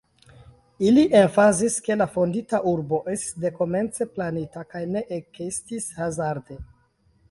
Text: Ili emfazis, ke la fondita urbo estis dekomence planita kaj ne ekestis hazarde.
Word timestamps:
Ili 0.91 1.03
emfazis, 1.19 1.75
ke 1.89 1.97
la 2.03 2.07
fondita 2.17 2.61
urbo 2.73 3.03
estis 3.15 3.37
dekomence 3.45 4.11
planita 4.17 4.67
kaj 4.75 4.85
ne 4.99 5.09
ekestis 5.23 5.91
hazarde. 6.03 6.65